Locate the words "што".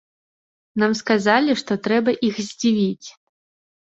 1.63-1.71